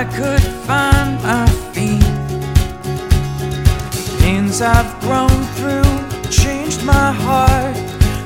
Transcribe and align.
I 0.00 0.04
could 0.04 0.40
find 0.66 1.22
my 1.22 1.46
feet. 1.74 2.00
Pains 4.18 4.62
I've 4.62 4.98
grown 5.02 5.28
through 5.56 6.30
changed 6.30 6.82
my 6.84 7.12
heart. 7.12 7.76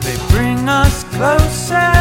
They 0.04 0.16
bring 0.32 0.68
us 0.68 1.02
closer 1.02 1.93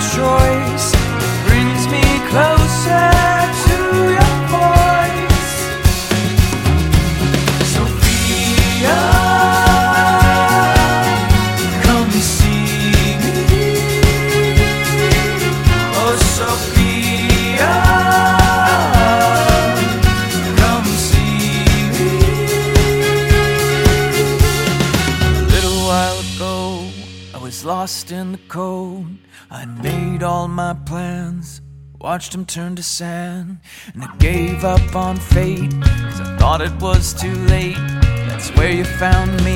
choice. 0.00 0.92
Brings 1.46 1.86
me 1.88 2.02
closer 2.30 3.09
was 27.50 27.64
lost 27.64 28.12
in 28.12 28.30
the 28.30 28.38
cold. 28.46 29.08
I 29.50 29.64
made 29.64 30.22
all 30.22 30.46
my 30.46 30.72
plans, 30.86 31.60
watched 32.00 32.30
them 32.30 32.44
turn 32.46 32.76
to 32.76 32.82
sand, 32.84 33.58
and 33.92 34.04
I 34.04 34.16
gave 34.18 34.64
up 34.64 34.94
on 34.94 35.16
fate, 35.16 35.72
cause 35.82 36.20
I 36.20 36.36
thought 36.38 36.60
it 36.60 36.80
was 36.80 37.12
too 37.12 37.34
late. 37.46 37.74
That's 38.28 38.50
where 38.50 38.70
you 38.70 38.84
found 38.84 39.32
me. 39.44 39.49